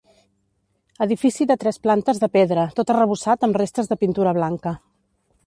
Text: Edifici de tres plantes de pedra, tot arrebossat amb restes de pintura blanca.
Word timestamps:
Edifici 1.05 1.47
de 1.51 1.57
tres 1.63 1.79
plantes 1.83 2.23
de 2.23 2.31
pedra, 2.39 2.65
tot 2.81 2.95
arrebossat 2.95 3.47
amb 3.49 3.61
restes 3.63 3.93
de 3.93 4.01
pintura 4.07 4.35
blanca. 4.41 4.75